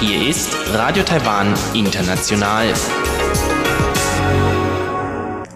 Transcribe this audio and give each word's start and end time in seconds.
Hier 0.00 0.28
ist 0.28 0.54
Radio 0.72 1.02
Taiwan 1.02 1.52
International. 1.74 2.72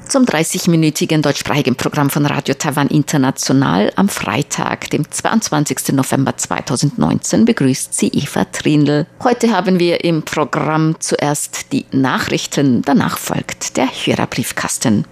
Zum 0.09 0.25
30-minütigen 0.25 1.22
deutschsprachigen 1.22 1.77
Programm 1.77 2.11
von 2.11 2.27
Radio 2.27 2.54
Taiwan 2.54 2.88
International 2.88 3.93
am 3.95 4.09
Freitag, 4.09 4.91
dem 4.91 5.09
22. 5.09 5.93
November 5.93 6.37
2019, 6.37 7.45
begrüßt 7.45 7.95
sie 7.95 8.09
Eva 8.09 8.45
Trindl. 8.47 9.07
Heute 9.23 9.53
haben 9.53 9.79
wir 9.79 10.03
im 10.03 10.25
Programm 10.25 10.97
zuerst 10.99 11.71
die 11.71 11.87
Nachrichten, 11.93 12.83
danach 12.83 13.19
folgt 13.19 13.77
der 13.77 13.87
Hörerbriefkasten. 13.87 15.05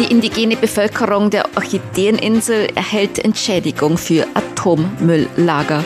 Die 0.00 0.10
indigene 0.10 0.56
Bevölkerung 0.56 1.28
der 1.28 1.44
Orchideeninsel 1.56 2.68
erhält 2.74 3.18
Entschädigung 3.18 3.98
für 3.98 4.26
Atommülllager. 4.32 5.84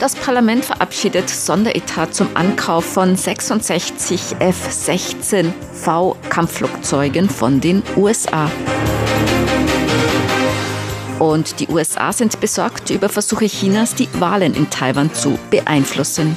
Das 0.00 0.16
Parlament 0.16 0.64
verabschiedet 0.64 1.28
Sonderetat 1.28 2.14
zum 2.14 2.28
Ankauf 2.32 2.86
von 2.86 3.14
66 3.14 4.36
F-16V 4.38 6.16
Kampfflugzeugen 6.30 7.28
von 7.28 7.60
den 7.60 7.82
USA. 7.94 8.50
Und 11.18 11.60
die 11.60 11.68
USA 11.68 12.14
sind 12.14 12.40
besorgt 12.40 12.88
über 12.88 13.10
Versuche 13.10 13.48
Chinas, 13.48 13.94
die 13.94 14.08
Wahlen 14.18 14.54
in 14.54 14.70
Taiwan 14.70 15.12
zu 15.12 15.38
beeinflussen. 15.50 16.34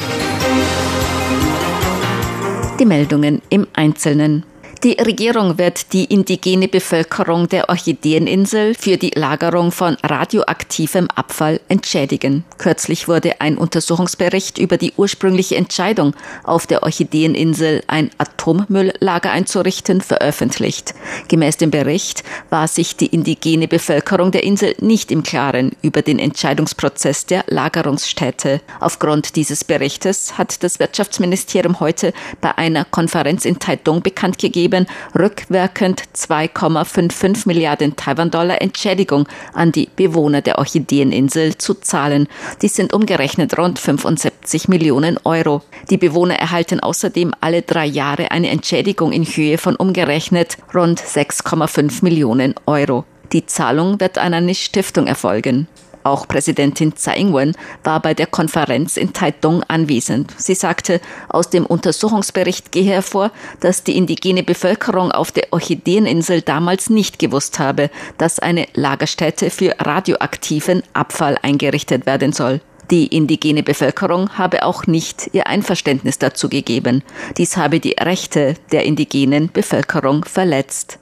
Die 2.78 2.86
Meldungen 2.86 3.42
im 3.48 3.68
Einzelnen. 3.72 4.44
Die 4.86 5.02
Regierung 5.02 5.58
wird 5.58 5.94
die 5.94 6.04
indigene 6.04 6.68
Bevölkerung 6.68 7.50
der 7.50 7.70
Orchideeninsel 7.70 8.76
für 8.76 8.98
die 8.98 9.10
Lagerung 9.16 9.72
von 9.72 9.98
radioaktivem 10.04 11.08
Abfall 11.16 11.60
entschädigen. 11.70 12.44
Kürzlich 12.60 13.08
wurde 13.08 13.42
ein 13.42 13.58
Untersuchungsbericht 13.58 14.60
über 14.60 14.78
die 14.78 14.94
ursprüngliche 14.96 15.56
Entscheidung, 15.56 16.16
auf 16.44 16.68
der 16.68 16.84
Orchideeninsel 16.84 17.82
ein 17.88 18.12
Atommülllager 18.20 19.32
einzurichten, 19.32 20.02
veröffentlicht. 20.02 20.94
Gemäß 21.30 21.58
dem 21.58 21.72
Bericht 21.72 22.24
war 22.52 22.68
sich 22.68 22.96
die 22.96 23.08
indigene 23.08 23.68
Bevölkerung 23.68 24.30
der 24.30 24.44
Insel 24.44 24.76
nicht 24.82 25.10
im 25.10 25.24
Klaren 25.24 25.72
über 25.82 26.04
den 26.04 26.20
Entscheidungsprozess 26.20 27.26
der 27.26 27.44
Lagerungsstätte. 27.48 28.62
Aufgrund 28.80 29.36
dieses 29.36 29.64
Berichtes 29.64 30.38
hat 30.38 30.62
das 30.62 30.78
Wirtschaftsministerium 30.78 31.80
heute 31.80 32.14
bei 32.40 32.56
einer 32.56 32.86
Konferenz 32.86 33.46
in 33.46 33.58
Taitung 33.58 34.04
bekannt 34.04 34.38
gegeben, 34.38 34.75
gegeben, 34.76 34.88
rückwirkend 35.18 36.04
2,55 36.14 37.48
Milliarden 37.48 37.96
Taiwan-Dollar 37.96 38.62
Entschädigung 38.62 39.28
an 39.54 39.72
die 39.72 39.90
Bewohner 39.96 40.42
der 40.42 40.58
Orchideeninsel 40.58 41.58
zu 41.58 41.76
zahlen. 41.76 42.28
Dies 42.62 42.76
sind 42.76 42.94
umgerechnet 42.94 43.58
rund 43.58 43.80
75 43.80 44.68
Millionen 44.68 45.18
Euro. 45.24 45.62
Die 45.90 45.98
Bewohner 45.98 46.36
erhalten 46.36 46.80
außerdem 46.80 47.34
alle 47.42 47.62
drei 47.62 47.86
Jahre 47.86 48.32
eine 48.32 48.50
Entschädigung 48.50 49.12
in 49.12 49.24
Höhe 49.24 49.58
von 49.58 49.76
umgerechnet 49.76 50.58
rund 50.74 51.02
6,5 51.02 52.04
Millionen 52.04 52.56
Euro. 52.66 53.06
Die 53.32 53.46
Zahlung 53.46 54.00
wird 54.00 54.18
an 54.18 54.34
eine 54.34 54.54
Stiftung 54.54 55.08
erfolgen. 55.08 55.68
Auch 56.06 56.28
Präsidentin 56.28 56.96
Tsai 56.96 57.18
Ing-wen 57.18 57.54
war 57.84 58.00
bei 58.00 58.14
der 58.14 58.28
Konferenz 58.28 58.96
in 58.96 59.12
Taitung 59.12 59.64
anwesend. 59.68 60.32
Sie 60.38 60.54
sagte, 60.54 61.02
aus 61.30 61.50
dem 61.50 61.66
Untersuchungsbericht 61.66 62.72
gehe 62.72 62.84
hervor, 62.84 63.32
dass 63.60 63.84
die 63.84 63.98
indigene 63.98 64.44
Bevölkerung 64.44 65.12
auf 65.12 65.32
der 65.32 65.48
Orchideeninsel 65.50 66.44
damals 66.44 66.92
nicht 66.92 67.18
gewusst 67.18 67.58
habe, 67.58 67.90
dass 68.20 68.38
eine 68.38 68.68
Lagerstätte 68.76 69.50
für 69.50 69.74
radioaktiven 69.80 70.84
Abfall 70.94 71.40
eingerichtet 71.42 72.06
werden 72.06 72.34
soll. 72.34 72.62
Die 72.92 73.08
indigene 73.08 73.64
Bevölkerung 73.64 74.38
habe 74.38 74.64
auch 74.64 74.86
nicht 74.86 75.32
ihr 75.34 75.48
Einverständnis 75.48 76.20
dazu 76.20 76.50
gegeben. 76.50 77.02
Dies 77.38 77.58
habe 77.58 77.80
die 77.80 77.96
Rechte 78.00 78.54
der 78.72 78.86
indigenen 78.86 79.52
Bevölkerung 79.52 80.24
verletzt. 80.24 81.00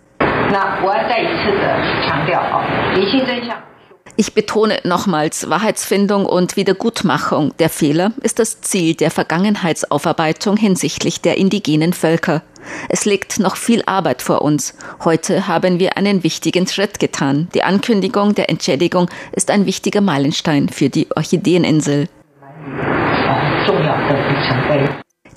Ich 4.15 4.35
betone 4.35 4.79
nochmals, 4.83 5.49
Wahrheitsfindung 5.49 6.27
und 6.27 6.55
Wiedergutmachung 6.55 7.57
der 7.57 7.69
Fehler 7.69 8.11
ist 8.21 8.37
das 8.37 8.61
Ziel 8.61 8.93
der 8.93 9.09
Vergangenheitsaufarbeitung 9.09 10.55
hinsichtlich 10.55 11.21
der 11.21 11.37
indigenen 11.37 11.93
Völker. 11.93 12.43
Es 12.89 13.05
liegt 13.05 13.39
noch 13.39 13.55
viel 13.55 13.81
Arbeit 13.87 14.21
vor 14.21 14.43
uns. 14.43 14.75
Heute 15.03 15.47
haben 15.47 15.79
wir 15.79 15.97
einen 15.97 16.23
wichtigen 16.23 16.67
Schritt 16.67 16.99
getan. 16.99 17.47
Die 17.55 17.63
Ankündigung 17.63 18.35
der 18.35 18.51
Entschädigung 18.51 19.09
ist 19.31 19.49
ein 19.49 19.65
wichtiger 19.65 20.01
Meilenstein 20.01 20.69
für 20.69 20.89
die 20.89 21.07
Orchideeninsel. 21.15 22.07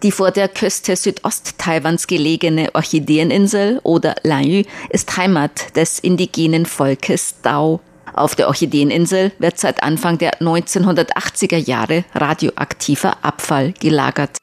Die 0.02 0.12
vor 0.12 0.30
der 0.30 0.48
Küste 0.48 0.94
Südost-Taiwans 0.94 2.06
gelegene 2.06 2.74
Orchideeninsel 2.74 3.80
oder 3.82 4.16
Lanyu 4.22 4.64
ist 4.90 5.16
Heimat 5.16 5.74
des 5.74 5.98
indigenen 5.98 6.66
Volkes 6.66 7.36
Dao. 7.40 7.80
Auf 8.16 8.34
der 8.34 8.48
Orchideeninsel 8.48 9.32
wird 9.38 9.58
seit 9.58 9.82
Anfang 9.82 10.16
der 10.16 10.40
1980er 10.40 11.58
Jahre 11.58 12.04
radioaktiver 12.14 13.18
Abfall 13.22 13.74
gelagert. 13.74 14.38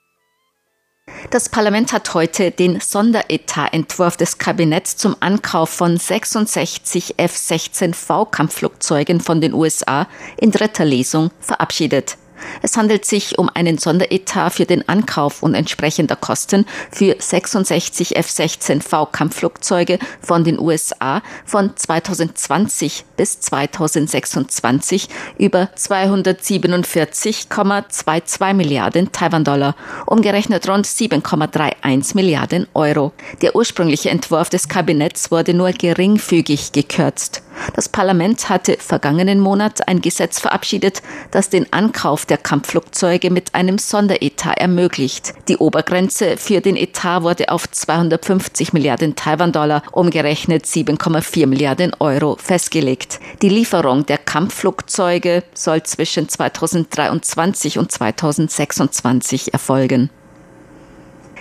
Das 1.32 1.50
Parlament 1.50 1.92
hat 1.92 2.14
heute 2.14 2.52
den 2.52 2.80
Sonderetaentwurf 2.80 4.16
des 4.16 4.38
Kabinetts 4.38 4.96
zum 4.96 5.16
Ankauf 5.20 5.70
von 5.70 5.98
66 5.98 7.16
F-16V 7.18 8.30
Kampfflugzeugen 8.30 9.20
von 9.20 9.42
den 9.42 9.54
USA 9.54 10.08
in 10.40 10.52
dritter 10.52 10.86
Lesung 10.86 11.32
verabschiedet. 11.40 12.18
Es 12.62 12.78
handelt 12.78 13.06
sich 13.06 13.38
um 13.38 13.50
einen 13.54 13.78
Sonderetat 13.78 14.54
für 14.54 14.66
den 14.66 14.88
Ankauf 14.88 15.44
und 15.44 15.56
entsprechender 15.56 16.16
Kosten 16.16 16.66
für 16.92 17.16
66 17.18 18.16
F-16V 18.16 19.08
Kampfflugzeuge 19.12 20.00
von 20.22 20.44
den 20.44 20.60
USA 20.60 21.22
von 21.46 21.76
2020 21.76 23.06
bis 23.18 23.40
2026 23.40 25.10
über 25.38 25.70
247,22 25.78 28.54
Milliarden 28.54 29.12
Taiwan-Dollar, 29.12 29.76
umgerechnet 30.06 30.70
rund 30.70 30.86
7,31 30.86 32.16
Milliarden 32.16 32.68
Euro. 32.74 33.12
Der 33.42 33.56
ursprüngliche 33.56 34.10
Entwurf 34.10 34.50
des 34.50 34.68
Kabinetts 34.68 35.32
wurde 35.32 35.54
nur 35.54 35.72
geringfügig 35.72 36.72
gekürzt. 36.72 37.44
Das 37.74 37.90
Parlament 37.90 38.50
hatte 38.50 38.78
vergangenen 38.80 39.40
Monat 39.40 39.88
ein 39.88 40.02
Gesetz 40.02 40.40
verabschiedet, 40.40 41.02
das 41.32 41.50
den 41.50 41.72
Ankauf 41.72 42.26
der 42.26 42.38
Kampfflugzeuge 42.38 43.32
mit 43.32 43.56
einem 43.56 43.78
Sonderetat 43.78 44.58
ermöglicht. 44.58 45.34
Die 45.48 45.58
Obergrenze 45.58 46.38
für 46.38 46.62
den 46.62 46.76
Etat 46.76 47.24
wurde 47.24 47.50
auf 47.50 47.70
250 47.70 48.74
Milliarden 48.74 49.16
Taiwan-Dollar, 49.16 49.84
umgerechnet 49.92 50.66
7,4 50.66 51.48
Milliarden 51.48 51.94
Euro, 52.00 52.38
festgelegt. 52.38 53.20
Die 53.42 53.50
Lieferung 53.50 54.06
der 54.06 54.18
Kampfflugzeuge 54.18 55.44
soll 55.54 55.84
zwischen 55.84 56.30
2023 56.30 57.78
und 57.78 57.92
2026 57.92 59.54
erfolgen. 59.54 60.10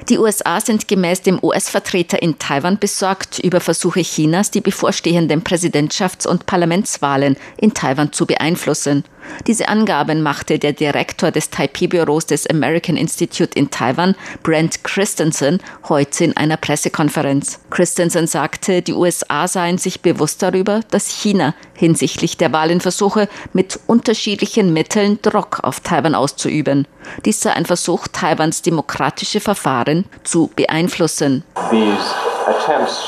Die 0.09 0.19
USA 0.19 0.61
sind 0.61 0.89
gemäß 0.89 1.23
dem 1.23 1.39
US-Vertreter 1.43 2.21
in 2.21 2.39
Taiwan 2.39 2.79
besorgt 2.79 3.39
über 3.39 3.61
Versuche 3.61 4.03
Chinas, 4.03 4.51
die 4.51 4.61
bevorstehenden 4.61 5.43
Präsidentschafts- 5.43 6.27
und 6.27 6.45
Parlamentswahlen 6.47 7.37
in 7.57 7.73
Taiwan 7.73 8.13
zu 8.13 8.27
beeinflussen. 8.27 9.05
Diese 9.47 9.69
Angaben 9.69 10.23
machte 10.23 10.59
der 10.59 10.73
Direktor 10.73 11.31
des 11.31 11.51
Taipei-Büros 11.51 12.27
des 12.27 12.47
American 12.47 12.97
Institute 12.97 13.51
in 13.55 13.71
Taiwan, 13.71 14.15
Brent 14.43 14.85
Christensen, 14.85 15.61
heute 15.89 16.25
in 16.25 16.37
einer 16.37 16.57
Pressekonferenz. 16.57 17.61
Christensen 17.71 18.27
sagte, 18.27 18.83
die 18.83 18.93
USA 18.93 19.49
seien 19.49 19.79
sich 19.79 20.01
bewusst 20.01 20.43
darüber, 20.43 20.81
dass 20.91 21.09
China 21.09 21.55
hinsichtlich 21.75 22.37
der 22.37 22.53
Wahlenversuche 22.53 23.29
mit 23.53 23.81
unterschiedlichen 23.87 24.73
Mitteln 24.73 25.21
Druck 25.23 25.61
auf 25.63 25.81
Taiwan 25.81 26.15
auszuüben. 26.15 26.87
Dies 27.25 27.41
sei 27.41 27.53
ein 27.53 27.67
Versuch, 27.67 28.09
Taiwans 28.09 28.63
demokratische 28.63 29.41
Verfahren 29.41 30.05
zu 30.23 30.51
beeinflussen. 30.55 31.45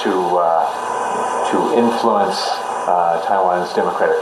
To, 0.04 0.38
uh, 0.38 1.50
to 1.50 1.78
influence 1.78 2.38
uh, 2.86 3.20
Taiwan's 3.26 3.72
democratic 3.74 4.16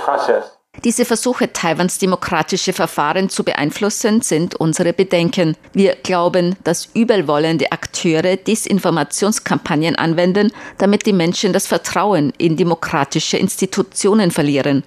diese 0.84 1.04
Versuche, 1.04 1.52
Taiwans 1.52 1.98
demokratische 1.98 2.72
Verfahren 2.72 3.28
zu 3.28 3.44
beeinflussen, 3.44 4.20
sind 4.20 4.56
unsere 4.56 4.92
Bedenken. 4.92 5.56
Wir 5.72 5.96
glauben, 6.02 6.56
dass 6.64 6.88
übelwollende 6.94 7.70
Akteure 7.70 8.36
Desinformationskampagnen 8.36 9.96
anwenden, 9.96 10.50
damit 10.78 11.06
die 11.06 11.12
Menschen 11.12 11.52
das 11.52 11.66
Vertrauen 11.66 12.32
in 12.36 12.56
demokratische 12.56 13.36
Institutionen 13.36 14.30
verlieren. 14.30 14.82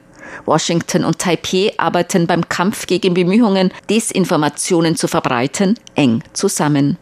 Washington 0.46 1.06
und 1.06 1.20
Taipei 1.20 1.72
arbeiten 1.78 2.28
beim 2.28 2.50
Kampf 2.50 2.88
gegen 2.88 3.14
Bemühungen, 3.14 3.72
Desinformationen 3.90 4.98
zu 4.98 5.08
verbreiten, 5.08 5.80
eng 5.96 6.24
zusammen. 6.34 6.98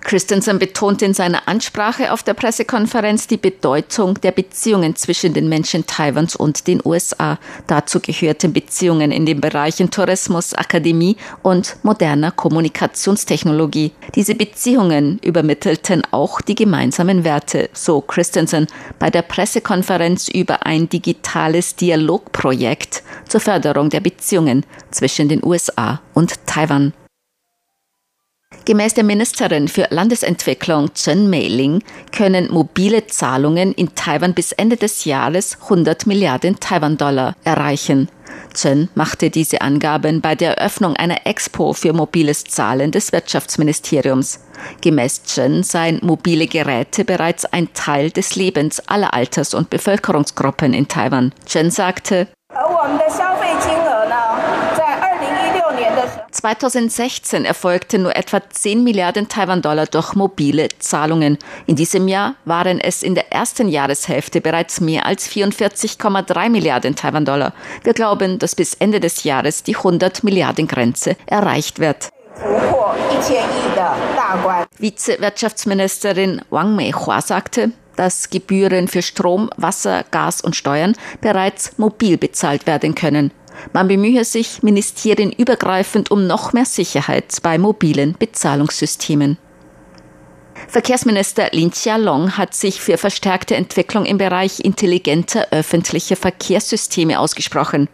Christensen 0.00 0.58
betonte 0.58 1.04
in 1.04 1.14
seiner 1.14 1.48
Ansprache 1.48 2.12
auf 2.12 2.22
der 2.22 2.34
Pressekonferenz 2.34 3.26
die 3.26 3.36
Bedeutung 3.36 4.20
der 4.20 4.30
Beziehungen 4.30 4.94
zwischen 4.94 5.34
den 5.34 5.48
Menschen 5.48 5.86
Taiwans 5.86 6.36
und 6.36 6.66
den 6.66 6.80
USA. 6.84 7.38
Dazu 7.66 8.00
gehörten 8.00 8.52
Beziehungen 8.52 9.10
in 9.10 9.26
den 9.26 9.40
Bereichen 9.40 9.90
Tourismus, 9.90 10.54
Akademie 10.54 11.16
und 11.42 11.76
moderner 11.82 12.30
Kommunikationstechnologie. 12.30 13.92
Diese 14.14 14.34
Beziehungen 14.34 15.18
übermittelten 15.22 16.02
auch 16.10 16.40
die 16.40 16.54
gemeinsamen 16.54 17.24
Werte, 17.24 17.70
so 17.72 18.00
Christensen 18.00 18.68
bei 18.98 19.10
der 19.10 19.22
Pressekonferenz 19.22 20.28
über 20.28 20.66
ein 20.66 20.88
digitales 20.88 21.76
Dialogprojekt 21.76 23.02
zur 23.28 23.40
Förderung 23.40 23.90
der 23.90 24.00
Beziehungen 24.00 24.64
zwischen 24.90 25.28
den 25.28 25.44
USA 25.44 26.00
und 26.14 26.46
Taiwan. 26.46 26.92
Gemäß 28.66 28.94
der 28.94 29.04
Ministerin 29.04 29.68
für 29.68 29.86
Landesentwicklung 29.90 30.92
Chen 30.92 31.30
Meiling 31.30 31.84
können 32.10 32.52
mobile 32.52 33.06
Zahlungen 33.06 33.72
in 33.72 33.94
Taiwan 33.94 34.34
bis 34.34 34.50
Ende 34.50 34.76
des 34.76 35.04
Jahres 35.04 35.56
100 35.62 36.08
Milliarden 36.08 36.58
Taiwan-Dollar 36.58 37.36
erreichen. 37.44 38.08
Chen 38.54 38.88
machte 38.96 39.30
diese 39.30 39.60
Angaben 39.60 40.20
bei 40.20 40.34
der 40.34 40.58
Eröffnung 40.58 40.96
einer 40.96 41.28
Expo 41.28 41.74
für 41.74 41.92
mobiles 41.92 42.42
Zahlen 42.42 42.90
des 42.90 43.12
Wirtschaftsministeriums. 43.12 44.40
Gemäß 44.80 45.22
Chen 45.22 45.62
seien 45.62 46.00
mobile 46.02 46.48
Geräte 46.48 47.04
bereits 47.04 47.44
ein 47.44 47.72
Teil 47.72 48.10
des 48.10 48.34
Lebens 48.34 48.80
aller 48.88 49.14
Alters- 49.14 49.54
und 49.54 49.70
Bevölkerungsgruppen 49.70 50.74
in 50.74 50.88
Taiwan. 50.88 51.32
Chen 51.46 51.70
sagte, 51.70 52.26
2016 56.36 57.44
erfolgten 57.46 58.02
nur 58.02 58.14
etwa 58.14 58.40
10 58.48 58.84
Milliarden 58.84 59.28
Taiwan-Dollar 59.28 59.86
durch 59.86 60.14
mobile 60.14 60.68
Zahlungen. 60.78 61.38
In 61.66 61.76
diesem 61.76 62.08
Jahr 62.08 62.34
waren 62.44 62.78
es 62.78 63.02
in 63.02 63.14
der 63.14 63.32
ersten 63.32 63.68
Jahreshälfte 63.68 64.40
bereits 64.40 64.80
mehr 64.80 65.06
als 65.06 65.28
44,3 65.30 66.50
Milliarden 66.50 66.94
Taiwan-Dollar. 66.94 67.54
Wir 67.82 67.94
glauben, 67.94 68.38
dass 68.38 68.54
bis 68.54 68.74
Ende 68.74 69.00
des 69.00 69.24
Jahres 69.24 69.62
die 69.62 69.76
100 69.76 70.24
Milliarden 70.24 70.68
Grenze 70.68 71.16
erreicht 71.26 71.78
wird. 71.78 72.10
Vize-Wirtschaftsministerin 74.78 76.42
Wang 76.50 76.76
Meihua 76.76 77.22
sagte, 77.22 77.72
dass 77.96 78.28
Gebühren 78.28 78.88
für 78.88 79.00
Strom, 79.00 79.48
Wasser, 79.56 80.04
Gas 80.10 80.42
und 80.42 80.54
Steuern 80.54 80.94
bereits 81.22 81.78
mobil 81.78 82.18
bezahlt 82.18 82.66
werden 82.66 82.94
können. 82.94 83.32
Man 83.72 83.88
bemühe 83.88 84.24
sich 84.24 84.62
ministerienübergreifend 84.62 86.10
um 86.10 86.26
noch 86.26 86.52
mehr 86.52 86.64
Sicherheit 86.64 87.36
bei 87.42 87.58
mobilen 87.58 88.16
Bezahlungssystemen. 88.18 89.38
Verkehrsminister 90.68 91.48
Lin 91.52 91.70
Chia-long 91.70 92.36
hat 92.36 92.54
sich 92.54 92.80
für 92.80 92.98
verstärkte 92.98 93.56
Entwicklung 93.56 94.04
im 94.04 94.18
Bereich 94.18 94.60
intelligenter 94.60 95.48
öffentlicher 95.50 96.16
Verkehrssysteme 96.16 97.20
ausgesprochen. 97.20 97.88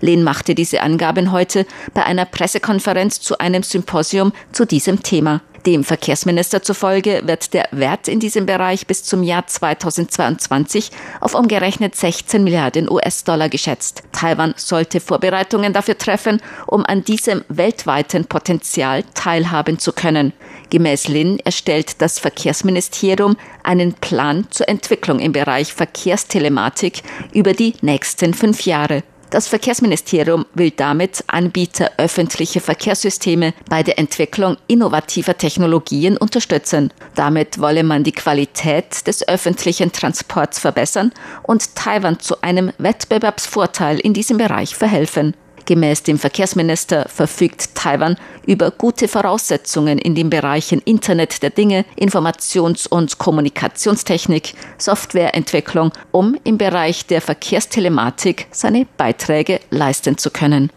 Lin 0.00 0.24
machte 0.24 0.54
diese 0.54 0.82
Angaben 0.82 1.32
heute 1.32 1.66
bei 1.94 2.04
einer 2.04 2.24
Pressekonferenz 2.24 3.20
zu 3.20 3.38
einem 3.38 3.62
Symposium 3.62 4.32
zu 4.52 4.66
diesem 4.66 5.02
Thema. 5.02 5.40
Dem 5.68 5.84
Verkehrsminister 5.84 6.62
zufolge 6.62 7.20
wird 7.26 7.52
der 7.52 7.68
Wert 7.72 8.08
in 8.08 8.20
diesem 8.20 8.46
Bereich 8.46 8.86
bis 8.86 9.04
zum 9.04 9.22
Jahr 9.22 9.46
2022 9.46 10.90
auf 11.20 11.34
umgerechnet 11.34 11.94
16 11.94 12.42
Milliarden 12.42 12.90
US-Dollar 12.90 13.50
geschätzt. 13.50 14.02
Taiwan 14.12 14.54
sollte 14.56 14.98
Vorbereitungen 14.98 15.74
dafür 15.74 15.98
treffen, 15.98 16.40
um 16.66 16.86
an 16.86 17.04
diesem 17.04 17.44
weltweiten 17.50 18.24
Potenzial 18.24 19.04
teilhaben 19.12 19.78
zu 19.78 19.92
können. 19.92 20.32
Gemäß 20.70 21.06
Lin 21.08 21.38
erstellt 21.40 22.00
das 22.00 22.18
Verkehrsministerium 22.18 23.36
einen 23.62 23.92
Plan 23.92 24.46
zur 24.48 24.70
Entwicklung 24.70 25.20
im 25.20 25.32
Bereich 25.32 25.74
Verkehrstelematik 25.74 27.02
über 27.34 27.52
die 27.52 27.74
nächsten 27.82 28.32
fünf 28.32 28.62
Jahre. 28.64 29.02
Das 29.30 29.46
Verkehrsministerium 29.46 30.46
will 30.54 30.70
damit 30.70 31.22
Anbieter 31.26 31.90
öffentlicher 31.98 32.62
Verkehrssysteme 32.62 33.52
bei 33.68 33.82
der 33.82 33.98
Entwicklung 33.98 34.56
innovativer 34.68 35.36
Technologien 35.36 36.16
unterstützen. 36.16 36.92
Damit 37.14 37.60
wolle 37.60 37.82
man 37.82 38.04
die 38.04 38.12
Qualität 38.12 39.06
des 39.06 39.28
öffentlichen 39.28 39.92
Transports 39.92 40.58
verbessern 40.58 41.12
und 41.42 41.74
Taiwan 41.74 42.20
zu 42.20 42.40
einem 42.40 42.72
Wettbewerbsvorteil 42.78 43.98
in 43.98 44.14
diesem 44.14 44.38
Bereich 44.38 44.74
verhelfen. 44.74 45.34
Gemäß 45.68 46.02
dem 46.02 46.18
Verkehrsminister 46.18 47.10
verfügt 47.10 47.74
Taiwan 47.74 48.16
über 48.46 48.70
gute 48.70 49.06
Voraussetzungen 49.06 49.98
in 49.98 50.14
den 50.14 50.30
Bereichen 50.30 50.80
Internet 50.86 51.42
der 51.42 51.50
Dinge, 51.50 51.84
Informations- 52.00 52.88
und 52.88 53.18
Kommunikationstechnik, 53.18 54.54
Softwareentwicklung, 54.78 55.92
um 56.10 56.38
im 56.44 56.56
Bereich 56.56 57.04
der 57.04 57.20
Verkehrstelematik 57.20 58.46
seine 58.50 58.86
Beiträge 58.96 59.60
leisten 59.68 60.16
zu 60.16 60.30
können. 60.30 60.70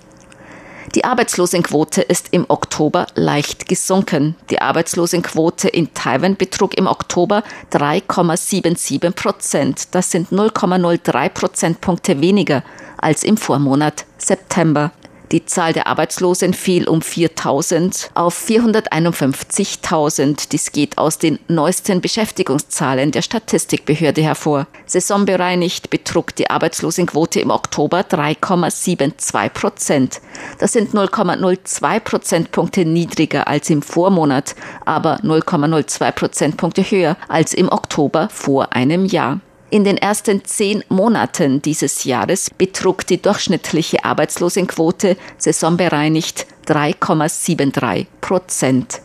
Die 0.93 1.05
Arbeitslosenquote 1.05 2.01
ist 2.01 2.27
im 2.31 2.45
Oktober 2.49 3.07
leicht 3.15 3.69
gesunken. 3.69 4.35
Die 4.49 4.59
Arbeitslosenquote 4.59 5.69
in 5.69 5.93
Taiwan 5.93 6.35
betrug 6.35 6.77
im 6.77 6.87
Oktober 6.87 7.43
3,77 7.71 9.11
Prozent. 9.11 9.95
Das 9.95 10.11
sind 10.11 10.31
0,03 10.31 11.29
Prozentpunkte 11.29 12.19
weniger 12.19 12.61
als 13.01 13.23
im 13.23 13.37
Vormonat 13.37 14.05
September. 14.17 14.91
Die 15.31 15.45
Zahl 15.45 15.71
der 15.71 15.87
Arbeitslosen 15.87 16.53
fiel 16.53 16.89
um 16.89 16.99
4.000 16.99 18.09
auf 18.15 18.37
451.000. 18.37 20.49
Dies 20.51 20.73
geht 20.73 20.97
aus 20.97 21.19
den 21.19 21.39
neuesten 21.47 22.01
Beschäftigungszahlen 22.01 23.11
der 23.11 23.21
Statistikbehörde 23.21 24.21
hervor. 24.21 24.67
Saisonbereinigt 24.85 25.89
betrug 25.89 26.35
die 26.35 26.49
Arbeitslosenquote 26.49 27.39
im 27.39 27.49
Oktober 27.49 28.01
3,72 28.01 29.49
Prozent. 29.49 30.19
Das 30.59 30.73
sind 30.73 30.93
0,02 30.93 32.01
Prozentpunkte 32.01 32.83
niedriger 32.83 33.47
als 33.47 33.69
im 33.69 33.81
Vormonat, 33.81 34.55
aber 34.85 35.21
0,02 35.21 36.11
Prozentpunkte 36.11 36.83
höher 36.83 37.15
als 37.29 37.53
im 37.53 37.69
Oktober 37.69 38.27
vor 38.29 38.73
einem 38.73 39.05
Jahr. 39.05 39.39
In 39.71 39.85
den 39.85 39.95
ersten 39.95 40.43
zehn 40.43 40.83
Monaten 40.89 41.61
dieses 41.61 42.03
Jahres 42.03 42.49
betrug 42.49 43.07
die 43.07 43.21
durchschnittliche 43.21 44.03
Arbeitslosenquote 44.03 45.15
saisonbereinigt 45.37 46.45
3,73 46.67 48.05
Prozent. 48.19 49.01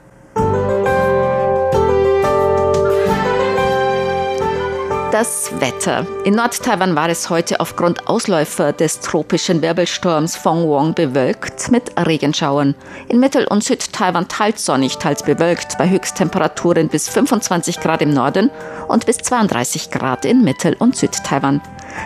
Das 5.11 5.51
Wetter. 5.61 6.05
In 6.25 6.35
Nord-Taiwan 6.35 6.93
war 6.93 7.07
es 7.07 7.29
heute 7.29 7.61
aufgrund 7.61 8.09
Ausläufer 8.09 8.73
des 8.73 8.99
tropischen 8.99 9.61
Wirbelsturms 9.61 10.35
Fong 10.35 10.67
Wong 10.67 10.95
bewölkt 10.95 11.71
mit 11.71 11.91
Regenschauern. 11.97 12.75
In 13.07 13.21
Mittel- 13.21 13.47
und 13.47 13.63
Süd-Taiwan 13.63 14.27
teils 14.27 14.65
sonnig, 14.65 14.97
teils 14.97 15.23
bewölkt, 15.23 15.77
bei 15.77 15.89
Höchsttemperaturen 15.89 16.89
bis 16.89 17.07
25 17.07 17.79
Grad 17.79 18.01
im 18.01 18.09
Norden 18.09 18.51
und 18.89 19.05
bis 19.05 19.17
32 19.19 19.91
Grad 19.91 20.25
in 20.25 20.43
Mittel- 20.43 20.75
und 20.77 20.97
Süd-Taiwan. 20.97 21.61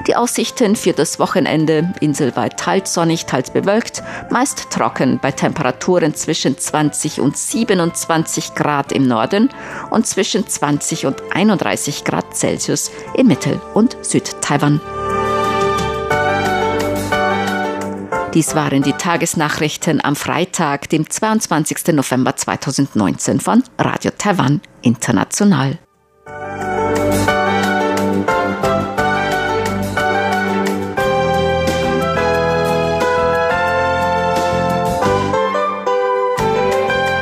Die 0.07 0.15
Aussichten 0.15 0.75
für 0.75 0.93
das 0.93 1.19
Wochenende 1.19 1.93
inselweit 2.00 2.57
teils 2.57 2.93
sonnig, 2.93 3.25
teils 3.25 3.51
bewölkt, 3.51 4.03
meist 4.29 4.69
trocken 4.71 5.19
bei 5.21 5.31
Temperaturen 5.31 6.15
zwischen 6.15 6.57
20 6.57 7.19
und 7.21 7.38
27 7.38 8.55
Grad 8.55 8.91
im 8.91 9.07
Norden 9.07 9.50
und 9.89 10.07
zwischen 10.07 10.48
20 10.48 11.05
und 11.05 11.21
31 11.31 12.03
Grad 12.03 12.36
Celsius 12.36 12.91
in 13.13 13.27
Mittel- 13.27 13.62
und 13.74 13.98
Südtaiwan. 14.01 14.81
Dies 18.33 18.55
waren 18.55 18.81
die 18.81 18.93
Tagesnachrichten 18.93 20.01
am 20.01 20.15
Freitag, 20.15 20.88
dem 20.89 21.10
22. 21.10 21.93
November 21.93 22.33
2019 22.33 23.41
von 23.41 23.62
Radio 23.77 24.12
Taiwan 24.17 24.62
International. 24.81 25.77